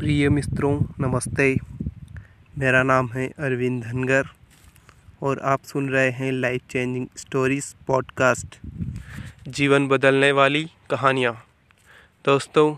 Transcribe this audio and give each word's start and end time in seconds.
प्रिय 0.00 0.28
मित्रों, 0.28 0.80
नमस्ते। 1.00 1.56
मेरा 2.58 2.82
नाम 2.82 3.08
है 3.12 3.26
अरविंद 3.28 3.82
धनगर 3.84 4.28
और 5.22 5.38
आप 5.38 5.62
सुन 5.64 5.88
रहे 5.88 6.10
हैं 6.10 6.32
लाइफ 6.32 6.62
चेंजिंग 6.70 7.06
स्टोरीज 7.16 7.74
पॉडकास्ट 7.86 8.56
जीवन 9.48 9.88
बदलने 9.88 10.32
वाली 10.32 10.64
कहानियाँ। 10.90 11.32
दोस्तों, 12.24 12.76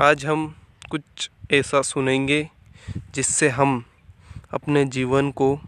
आज 0.00 0.26
हम 0.26 0.54
कुछ 0.90 1.30
ऐसा 1.52 1.82
सुनेंगे 1.82 2.50
जिससे 3.14 3.48
हम 3.48 3.84
अपने 4.52 4.84
जीवन 4.84 5.30
को 5.30 5.60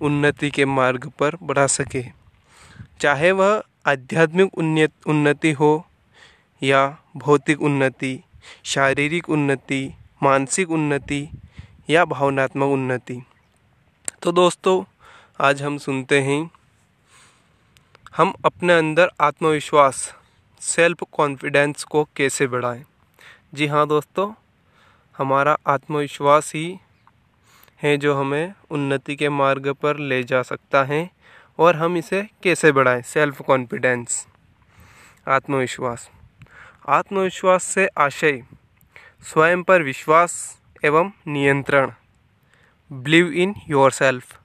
उन्नति 0.00 0.50
के 0.50 0.64
मार्ग 0.64 1.12
पर 1.18 1.36
बढ़ा 1.42 1.66
सके। 1.66 2.04
चाहे 3.00 3.32
वह 3.32 3.62
आध्यात्मिक 3.86 4.58
उन्नति 5.06 5.52
हो 5.52 5.86
या 6.62 6.98
भौतिक 7.16 7.62
उन्नति, 7.62 8.20
शारीरिक 8.64 9.30
उन्नति 9.30 9.94
मानसिक 10.22 10.70
उन्नति 10.70 11.28
या 11.90 12.04
भावनात्मक 12.04 12.68
उन्नति। 12.68 13.22
तो 14.22 14.32
दोस्तों, 14.32 14.82
आज 15.40 15.62
हम 15.62 15.78
सुनते 15.78 16.20
हैं, 16.20 16.50
हम 18.16 18.32
अपने 18.44 18.72
अंदर 18.72 19.10
आत्मविश्वास 19.20 20.14
सेल्फ 20.60 21.04
कॉन्फिडेंस 21.12 21.84
को 21.84 22.04
कैसे 22.16 22.46
बढ़ाएँ? 22.46 22.84
जी 23.54 23.66
हाँ 23.66 23.86
दोस्तों, 23.88 24.32
हमारा 25.18 25.56
आत्मविश्वास 25.66 26.52
ही 26.54 26.78
है 27.82 27.96
जो 27.96 28.14
हमें 28.14 28.54
उन्नति 28.70 29.16
के 29.16 29.28
मार्ग 29.28 29.72
पर 29.72 29.98
ले 29.98 30.22
जा 30.24 30.42
सकता 30.42 30.84
है 30.84 31.10
और 31.58 31.76
हम 31.76 31.96
इसे 31.96 32.26
कैसे 32.42 32.72
बढ़ाएँ? 32.72 33.02
सेल्फ 33.02 33.42
कॉन्फिडेंस 33.42 34.26
आत्मविश्वास। 35.28 36.10
आत्मविश्वास 36.88 37.64
से 37.64 37.88
आशय 37.98 38.42
स्वयं 39.22 39.62
पर 39.62 39.82
विश्वास 39.82 40.34
एवं 40.84 41.10
नियंत्रण। 41.26 41.90
बिलीव 42.92 43.26
इन 43.26 43.54
योर 43.68 43.90
सेल्फ 43.90 44.40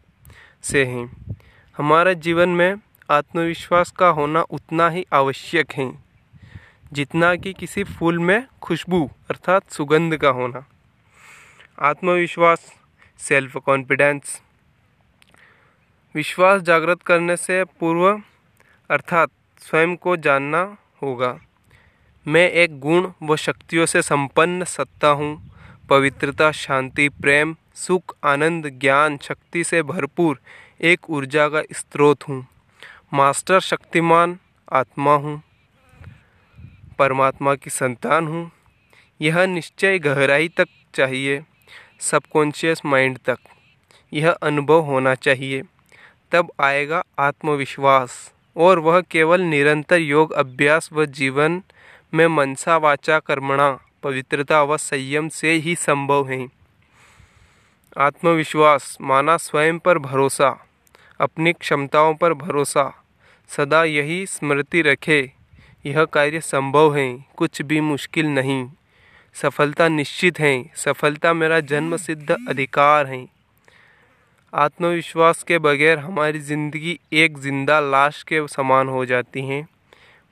से 0.64 0.86
हैं। 0.86 1.36
हमारे 1.78 2.16
जीवन 2.16 2.50
में 2.50 2.76
आत्मविश्वास 3.10 3.92
का 3.92 4.08
होना 4.08 4.42
उतना 4.42 4.90
ही 4.90 5.06
आवश्यक 5.14 5.72
है, 5.72 5.90
जितना 6.94 7.36
कि 7.36 7.54
किसी 7.54 7.84
फूल 7.84 8.20
में 8.20 8.48
खुशबू 8.62 9.10
अर्थात 9.30 9.72
सुगंध 9.72 10.18
का 10.18 10.30
होना। 10.30 10.66
आत्मविश्वास 11.82 12.74
सेल्फ 13.20 13.58
कॉन्फिडेंस 13.58 14.42
विश्वास 16.16 16.62
जागृत 16.62 17.02
करने 17.02 17.38
से 17.38 17.64
पूर्व 17.64 18.22
अर्थात 18.90 19.30
स्वयं 19.60 19.96
को 19.96 20.16
जानना 20.18 20.78
होगा। 21.02 21.38
मैं 22.28 22.52
एक 22.52 22.80
गुण 22.80 23.12
व 23.24 23.36
शक्तियों 23.36 23.86
से 23.86 24.02
संपन्न 24.02 24.64
सत्ता 24.64 25.08
हूँ। 25.08 25.52
पवित्रता, 25.90 26.52
शांति, 26.52 27.10
प्रेम, 27.10 27.56
सुख, 27.76 28.16
आनंद, 28.24 28.68
ज्ञान, 28.68 29.18
शक्ति 29.18 29.64
से 29.64 29.82
भरपूर 29.82 30.40
एक 30.82 31.10
ऊर्जा 31.10 31.48
का 31.48 31.62
स्रोत 31.72 32.18
हूँ। 32.30 32.48
मास्टर 33.14 33.60
शक्तिमान 33.60 34.40
आत्मा 34.74 35.14
हूँ। 35.14 35.42
परमात्मा 37.00 37.56
की 37.56 37.70
संतान 37.70 38.28
हूँ। 38.28 38.52
यह 39.22 39.46
निश्चय 39.46 40.00
गहराई 40.00 40.48
तक 40.48 40.68
चाहिए, 40.94 41.42
सबकॉन्शियस 42.00 42.86
माइंड 42.86 43.18
तक। 43.18 43.38
यह 44.14 44.32
अनुभव 44.32 44.80
होना 44.80 45.16
चाहिए। 45.16 45.64
तब 46.32 46.52
आएगा 46.60 47.04
आत्मविश्वास 47.20 48.34
और 48.58 48.80
वह 48.80 49.02
केवल 49.02 49.42
निरंतर 49.42 49.98
योग, 49.98 50.32
अभ्यास 50.32 50.90
व 50.94 51.06
जीवन 51.06 51.62
में 52.14 52.28
मनसा 52.28 52.78
वाचा 52.78 53.20
कर्मणा, 53.20 53.80
पवित्रता 54.04 54.64
व 54.64 54.78
संयम 54.78 55.30
से 55.30 55.52
ही 55.52 55.76
संभव 55.76 56.30
है। 56.30 56.48
आत्मविश्वास, 57.98 58.98
माना 59.02 59.38
स्वयं 59.38 59.80
पर 59.80 59.98
भरोसा, 59.98 60.68
अपनी 61.20 61.54
क्षमताओं 61.54 62.16
पर 62.16 62.34
भरोसा, 62.34 63.04
सदा 63.50 63.84
यही 63.84 64.26
स्मृति 64.26 64.82
रखे, 64.82 65.32
यह 65.86 66.06
कार्य 66.06 66.42
संभव 66.42 66.96
है, 66.96 67.26
कुछ 67.38 67.62
भी 67.62 67.82
मुश्किल 67.82 68.26
नहीं। 68.26 68.70
सफलता 69.34 69.88
निश्चित 69.88 70.40
है, 70.40 70.72
सफलता 70.76 71.34
मेरा 71.34 71.60
जन्म 71.60 71.98
सिद्ध 71.98 72.36
अधिकार 72.50 73.08
है। 73.08 73.28
आत्मविश्वास 74.54 75.44
के 75.44 75.58
बगैर 75.60 76.00
हमारी 76.00 76.40
ज़िंदगी 76.40 77.00
एक 77.14 77.38
ज़िंदा 77.38 77.80
लाश 77.80 78.24
के 78.24 78.48
समान 78.48 78.88
हो 78.88 79.06
जाती 79.06 79.42
है। 79.42 79.73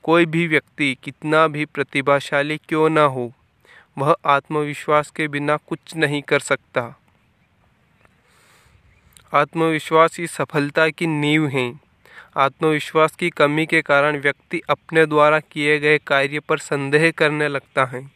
कोई 0.03 0.25
भी 0.25 0.47
व्यक्ति 0.47 0.97
कितना 1.03 1.47
भी 1.47 1.65
प्रतिभाशाली 1.65 2.57
क्यों 2.57 2.89
ना 2.89 3.01
हो, 3.01 3.33
वह 3.97 4.15
आत्मविश्वास 4.25 5.11
के 5.11 5.27
बिना 5.27 5.57
कुछ 5.57 5.95
नहीं 5.95 6.21
कर 6.21 6.39
सकता। 6.39 6.99
आत्मविश्वास 9.33 10.19
ही 10.19 10.27
सफलता 10.27 10.89
की 10.89 11.07
नींव 11.07 11.47
है। 11.47 11.79
आत्मविश्वास 12.37 13.15
की 13.15 13.29
कमी 13.29 13.65
के 13.65 13.81
कारण 13.81 14.17
व्यक्ति 14.17 14.61
अपने 14.69 15.05
द्वारा 15.05 15.39
किए 15.39 15.79
गए 15.79 15.97
कार्य 15.97 16.39
पर 16.39 16.57
संदेह 16.57 17.11
करने 17.11 17.47
लगता 17.47 17.85
है 17.85 18.11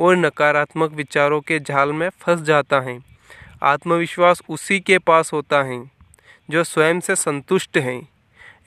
और 0.00 0.16
नकारात्मक 0.16 0.92
विचारों 0.92 1.40
के 1.40 1.58
जाल 1.58 1.92
में 1.92 2.08
फंस 2.08 2.40
जाता 2.40 2.80
है। 2.80 2.98
आत्मविश्वास 3.62 4.42
उसी 4.48 4.80
के 4.80 4.98
पास 4.98 5.32
होता 5.32 5.62
है, 5.62 5.90
जो 6.50 6.64
स्वयं 6.64 7.00
से 7.00 7.16
संतुष्ट 7.16 7.78
हैं। 7.78 8.08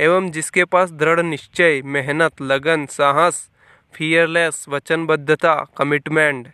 एवं 0.03 0.29
जिसके 0.31 0.63
पास 0.65 0.91
दृढ़ 0.93 1.19
निश्चय, 1.21 1.81
मेहनत, 1.87 2.41
लगन, 2.43 2.85
साहस 2.87 3.49
फियरलेस 3.93 4.65
वचनबद्धता 4.69 5.53
कमिटमेंट 5.77 6.47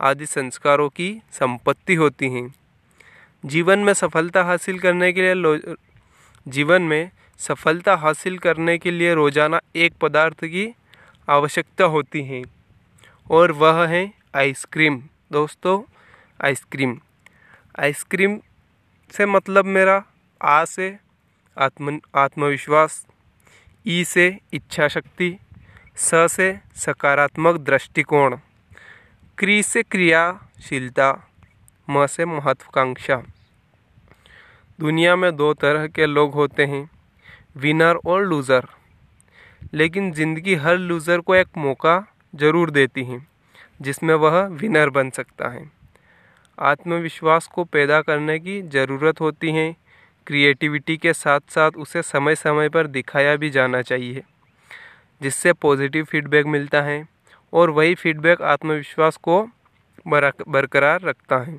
आदि 0.00 0.26
संस्कारों 0.28 0.88
की 0.90 1.10
संपत्ति 1.32 1.94
होती 1.94 2.28
हैं। 2.30 2.52
जीवन 3.44 3.78
में 3.78 3.92
सफलता 3.94 4.42
हासिल 4.44 4.78
करने 4.78 5.12
के 5.12 5.34
लिए 5.34 5.74
जीवन 6.46 6.82
में 6.84 7.10
सफलता 7.40 7.94
हासिल 7.96 8.38
करने 8.38 8.76
के 8.78 8.90
लिए 8.90 9.14
रोज़ाना 9.14 9.60
एक 9.76 9.92
पदार्थ 10.00 10.44
की 10.44 10.66
आवश्यकता 11.28 11.84
होती 11.86 12.22
है, 12.24 12.42
और 13.30 13.52
वह 13.54 13.86
है 13.86 14.02
आइसक्रीम। 14.36 15.00
दोस्तों, 15.32 15.80
आइसक्रीम। 16.40 16.96
आइसक्रीम 17.74 18.38
से 19.10 19.26
मतलब 19.28 19.64
मेरा 19.66 20.02
आ 20.40 20.64
से 20.66 20.88
आत्म 21.60 21.98
आत्मविश्वास, 22.16 23.04
ई 23.86 24.04
से 24.04 24.26
इच्छा 24.54 24.86
शक्ति 24.88 25.36
स 25.98 26.26
से 26.30 26.48
सकारात्मक 26.76 27.56
दृष्टिकोण, 27.60 28.36
क्री 29.38 29.62
से 29.62 29.82
क्रियाशीलता, 29.84 31.10
म 31.88 32.06
से 32.06 32.24
महत्वाकांक्षा। 32.26 33.22
दुनिया 34.78 35.16
में 35.16 35.34
दो 35.36 35.52
तरह 35.54 35.86
के 35.88 36.06
लोग 36.06 36.34
होते 36.34 36.64
हैं 36.66 36.88
विनर 37.56 37.96
और 38.06 38.24
लूज़र 38.24 38.66
लेकिन 39.74 40.10
ज़िंदगी 40.12 40.54
हर 40.56 40.76
लूज़र 40.78 41.20
को 41.20 41.34
एक 41.34 41.48
मौका 41.58 41.96
ज़रूर 42.34 42.70
देती 42.70 43.04
है, 43.04 43.20
जिसमें 43.80 44.14
वह 44.16 44.40
विनर 44.52 44.90
बन 44.90 45.10
सकता 45.10 45.48
है। 45.48 45.64
आत्मविश्वास 46.58 47.46
को 47.46 47.64
पैदा 47.66 48.00
करने 48.02 48.38
की 48.38 48.60
ज़रूरत 48.64 49.20
होती 49.20 49.52
है 49.52 49.74
क्रिएटिविटी 50.26 50.96
के 50.96 51.12
साथ 51.12 51.40
साथ 51.50 51.76
उसे 51.76 52.02
समय 52.02 52.34
समय 52.36 52.68
पर 52.68 52.86
दिखाया 52.88 53.36
भी 53.36 53.50
जाना 53.50 53.80
चाहिए, 53.82 54.22
जिससे 55.20 55.52
पॉजिटिव 55.52 56.04
फीडबैक 56.04 56.46
मिलता 56.46 56.82
है 56.82 57.02
और 57.52 57.70
वही 57.70 57.94
फीडबैक 57.94 58.42
आत्मविश्वास 58.42 59.16
को 59.18 59.42
बरकरार 60.06 61.00
रखता 61.00 61.38
है। 61.38 61.58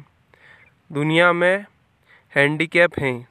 दुनिया 0.92 1.32
में 1.34 1.66
हैंडीकैप 2.34 3.00
हैं। 3.00 3.28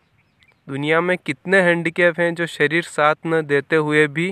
दुनिया 0.68 1.00
में 1.00 1.16
कितने 1.18 1.60
हैंडीकैप 1.62 2.20
हैं 2.20 2.34
जो 2.34 2.46
शरीर 2.48 2.82
साथ 2.84 3.14
न 3.26 3.40
देते 3.42 3.76
हुए 3.76 4.06
भी 4.08 4.28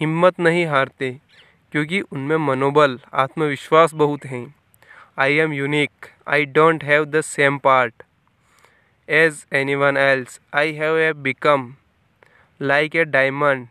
हिम्मत 0.00 0.40
नहीं 0.40 0.66
हारते, 0.66 1.10
क्योंकि 1.72 2.00
उनमें 2.02 2.36
मनोबल, 2.38 2.98
आत्मविश्वास 3.14 3.94
बहुत 3.94 4.24
हैं। 4.26 4.54
I 5.18 5.36
am 5.36 5.52
unique 5.52 6.06
I 6.28 6.44
don't 6.46 6.84
have 6.84 7.04
the 7.04 7.20
same 7.22 7.58
part 7.58 8.02
as 9.10 9.44
anyone 9.52 9.96
else. 9.96 10.38
I 10.52 10.66
have 10.72 11.22
become 11.22 11.76
like 12.60 12.94
a 12.94 13.04
diamond, 13.04 13.66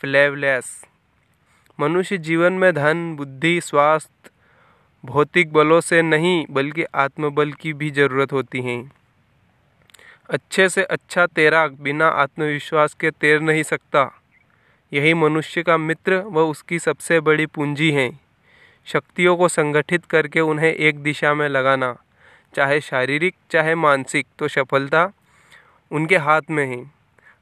flawless 0.00 0.84
मनुष्य 1.80 2.18
जीवन 2.18 2.52
में 2.52 2.74
धन 2.74 3.16
बुद्धि 3.16 3.60
स्वास्थ्य 3.60 4.30
भौतिक 5.04 5.52
बलों 5.52 5.80
से 5.80 6.02
नहीं 6.02 6.46
बल्कि 6.50 6.84
आत्मबल 6.94 7.52
की 7.52 7.72
भी 7.72 7.90
ज़रूरत 7.90 8.32
होती 8.32 8.60
है। 8.60 8.90
अच्छे 10.30 10.68
से 10.68 10.84
अच्छा 10.84 11.26
तैराक 11.26 11.72
बिना 11.72 12.08
आत्मविश्वास 12.08 12.94
के 12.94 13.10
तैर 13.10 13.40
नहीं 13.40 13.62
सकता। 13.62 14.22
यही 14.92 15.14
मनुष्य 15.14 15.62
का 15.62 15.76
मित्र 15.76 16.16
व 16.16 16.40
उसकी 16.40 16.78
सबसे 16.78 17.20
बड़ी 17.20 17.46
पूंजी 17.46 17.90
है। 17.90 18.10
शक्तियों 18.86 19.36
को 19.36 19.48
संगठित 19.48 20.04
करके 20.04 20.40
उन्हें 20.40 20.74
एक 20.74 21.02
दिशा 21.02 21.34
में 21.34 21.48
लगाना। 21.48 21.96
चाहे 22.54 22.80
शारीरिक, 22.80 23.34
चाहे 23.50 23.74
मानसिक 23.74 24.26
तो 24.38 24.48
सफलता 24.48 25.10
उनके 25.90 26.16
हाथ 26.16 26.50
में 26.50 26.66
है। 26.66 26.84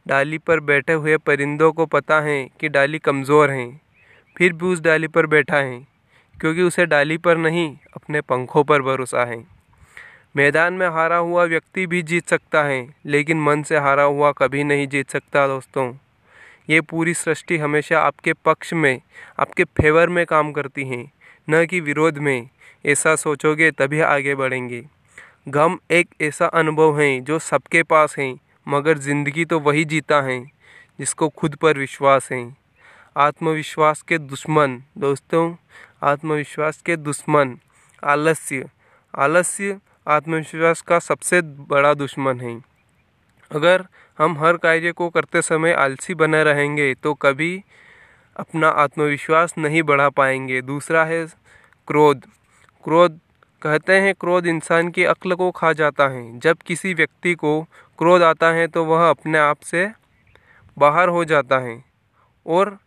डाली 0.06 0.38
पर 0.38 0.60
बैठे 0.60 0.92
हुए 0.92 1.16
परिंदों 1.16 1.72
को 1.72 1.86
पता 1.86 2.20
है 2.20 2.42
कि 2.60 2.68
डाली 2.68 2.98
कमज़ोर 2.98 3.50
है। 3.50 3.70
फिर 4.36 4.52
भी 4.52 4.66
उस 4.66 4.80
डाली 4.80 5.08
पर 5.08 5.26
बैठा 5.26 5.56
है, 5.56 5.78
क्योंकि 6.34 6.62
उसे 6.62 6.86
डाली 6.86 7.16
पर 7.16 7.36
नहीं, 7.36 7.76
अपने 7.96 8.20
पंखों 8.20 8.64
पर 8.64 8.82
भरोसा 8.82 9.24
है। 9.24 9.44
मैदान 10.36 10.72
में 10.72 10.86
हारा 10.88 11.16
हुआ 11.16 11.44
व्यक्ति 11.44 11.86
भी 11.86 12.02
जीत 12.02 12.28
सकता 12.28 12.62
है, 12.62 12.86
लेकिन 13.06 13.40
मन 13.40 13.62
से 13.62 13.76
हारा 13.76 14.02
हुआ 14.02 14.30
कभी 14.32 14.64
नहीं 14.64 14.86
जीत 14.88 15.10
सकता 15.10 15.46
दोस्तों। 15.46 15.92
ये 16.70 16.80
पूरी 16.80 17.14
सृष्टि 17.14 17.56
हमेशा 17.58 18.00
आपके 18.00 18.32
पक्ष 18.32 18.72
में, 18.72 19.00
आपके 19.38 19.64
फेवर 19.64 20.08
में 20.08 20.24
काम 20.26 20.52
करती 20.52 20.84
हैं, 20.84 21.10
न 21.50 21.64
कि 21.66 21.80
विरोध 21.80 22.18
में। 22.18 22.48
ऐसा 22.86 23.14
सोचोगे 23.16 23.70
तभी 23.70 24.00
आगे 24.00 24.34
बढ़ेंगे। 24.34 24.84
गम 25.46 25.76
एक 25.90 26.08
ऐसा 26.20 26.46
अनुभव 26.46 26.98
है 27.00 27.20
जो 27.20 27.38
सबके 27.38 27.82
पास 27.82 28.14
है, 28.18 28.34
मगर 28.68 28.98
ज़िंदगी 28.98 29.44
तो 29.44 29.58
वही 29.60 29.84
जीता 29.84 30.20
है, 30.22 30.40
जिसको 30.98 31.28
खुद 31.28 31.54
पर 31.54 31.78
विश्वास 31.78 32.28
है। 32.32 32.42
आत्मविश्वास 33.16 34.02
के 34.02 34.18
दुश्मन, 34.18 34.76
दोस्तों, 34.98 35.54
आत्मविश्वास 36.02 36.82
के 36.82 36.96
दुश्मन, 36.96 37.56
आलस्य। 38.02 38.68
आलस्य 39.14 39.78
आत्मविश्वास 40.06 40.80
का 40.80 40.98
सबसे 40.98 41.40
बड़ा 41.42 41.94
दुश्मन 41.94 42.40
है। 42.40 42.54
अगर 43.50 43.86
हम 44.18 44.38
हर 44.38 44.56
कार्य 44.56 44.92
को 44.92 45.08
करते 45.08 45.42
समय 45.42 45.72
आलसी 45.74 46.14
बने 46.14 46.42
रहेंगे 46.44 46.92
तो 46.94 47.14
कभी 47.14 47.52
अपना 48.36 48.68
आत्मविश्वास 48.68 49.54
नहीं 49.58 49.82
बढ़ा 49.82 50.08
पाएँगे। 50.10 50.60
दूसरा 50.62 51.04
है 51.04 51.24
क्रोध। 51.88 52.24
क्रोध 52.84 53.18
कहते 53.62 53.96
हैं, 54.00 54.14
क्रोध 54.14 54.46
इंसान 54.46 54.88
की 54.88 55.04
अक्ल 55.04 55.34
को 55.34 55.50
खा 55.50 55.72
जाता 55.72 56.06
है। 56.08 56.38
जब 56.38 56.58
किसी 56.58 56.92
व्यक्ति 56.94 57.34
को 57.34 57.60
क्रोध 57.98 58.22
आता 58.22 58.50
है 58.52 58.66
तो 58.66 58.84
वह 58.84 59.08
अपने 59.08 59.38
आप 59.38 59.60
से 59.62 59.86
बाहर 60.76 61.08
हो 61.08 61.24
जाता 61.24 61.58
है 61.58 61.82
और 62.46 62.78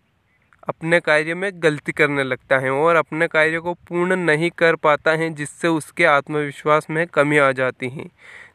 अपने 0.68 1.00
कार्य 1.00 1.34
में 1.34 1.50
गलती 1.56 1.92
करने 1.92 2.24
लगता 2.24 2.60
है 2.60 2.72
और 2.72 2.96
अपने 2.96 3.28
कार्य 3.28 3.60
को 3.60 3.74
पूर्ण 3.74 4.16
नहीं 4.16 4.50
कर 4.58 4.76
पाता 4.78 5.12
है, 5.12 5.30
जिससे 5.32 5.68
उसके 5.70 6.06
आत्मविश्वास 6.08 6.90
में 6.90 7.06
कमी 7.08 7.38
आ 7.38 7.52
जाती 7.54 7.90
है। 7.90 8.10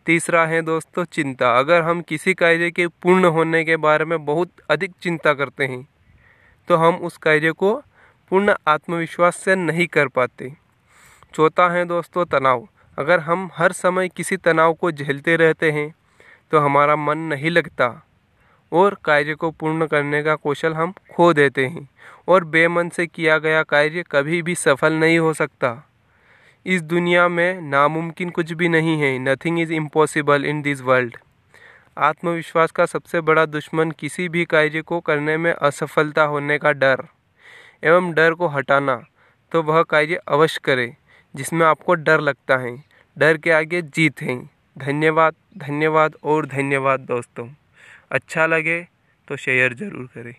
तीसरा 0.06 0.44
है 0.47 0.62
दोस्तों, 0.62 1.05
चिंता। 1.05 1.59
अगर 1.59 1.82
हम 1.82 2.00
किसी 2.03 2.35
कार्य 2.35 2.71
के 2.71 2.87
पूर्ण 2.87 3.25
होने 3.26 3.64
के 3.64 3.76
बारे 3.79 4.05
में 4.05 4.25
बहुत 4.25 4.50
अधिक 4.71 4.93
चिंता 5.03 5.35
करते 5.35 5.67
हैं 5.67 5.87
तो 6.69 6.76
हम 6.76 6.97
उस 6.99 7.17
कार्य 7.19 7.53
को 7.53 7.75
पूर्ण 8.32 8.55
आत्मविश्वास 8.69 9.37
से 9.37 9.55
नहीं 9.56 9.87
कर 9.87 10.09
पाते। 10.09 10.53
चौथा 11.34 11.69
है 11.69 11.84
दोस्तों 11.84 12.25
तनाव। 12.25 12.66
अगर 12.98 13.20
हम 13.20 13.48
हर 13.54 13.72
समय 13.72 14.08
किसी 14.08 14.36
तनाव 14.36 14.72
को 14.75 14.90
झेलते 14.92 15.36
रहते 15.36 15.70
हैं 15.70 15.94
तो 16.52 16.58
हमारा 16.58 16.96
मन 16.96 17.19
नहीं 17.28 17.50
लगता 17.50 17.88
और 18.72 18.96
कार्य 19.04 19.34
को 19.34 19.50
पूर्ण 19.50 19.86
करने 19.86 20.22
का 20.22 20.34
कौशल 20.34 20.75
हम 20.75 20.92
खो 21.12 21.32
देते 21.32 21.66
हैं 21.66 21.88
और 22.28 22.44
बेमन 22.46 22.88
से 22.88 23.06
किया 23.06 23.38
गया 23.38 23.62
कार्य 23.62 24.04
कभी 24.10 24.42
भी 24.42 24.54
सफल 24.54 24.92
नहीं 24.94 25.19
हो 25.19 25.32
सकता। 25.34 25.70
इस 26.66 26.82
दुनिया 26.82 27.28
में 27.28 27.60
नामुमकिन 27.60 28.30
कुछ 28.30 28.52
भी 28.52 28.69
नहीं 28.69 29.00
है। 29.00 29.19
Nothing 29.19 29.60
is 29.60 29.72
impossible 29.72 30.44
in 30.44 30.62
this 30.62 30.80
world 30.82 31.16
आत्मविश्वास 31.98 32.70
का 32.70 32.86
सबसे 32.86 33.20
बड़ा 33.20 33.44
दुश्मन 33.46 33.90
किसी 33.90 34.28
भी 34.28 34.44
कार्य 34.44 34.82
को 34.82 35.00
करने 35.00 35.36
में 35.36 35.52
असफलता 35.52 36.22
होने 36.25 36.58
का 36.58 36.72
डर 36.75 37.04
एवं 37.84 38.12
डर 38.12 38.34
को 38.34 38.48
हटाना 38.48 39.02
तो 39.52 39.62
वह 39.62 39.82
कार्य 39.82 40.20
अवश्य 40.28 40.60
करे। 40.64 40.94
जिसमें 41.34 41.66
आपको 41.66 41.94
डर 41.94 42.20
लगता 42.20 42.56
है। 42.56 42.76
डर 43.16 43.36
के 43.36 43.50
आगे 43.50 43.82
जीत 43.82 44.22
है। 44.22 44.38
धन्यवाद 44.76 45.34
धन्यवाद 45.58 46.16
और 46.25 46.46
धन्यवाद 46.46 47.00
दोस्तों। 47.00 47.48
अच्छा 48.10 48.46
लगे 48.46 48.80
तो 49.28 49.36
शेयर 49.36 49.75
ज़रूर 49.75 50.06
करें। 50.14 50.34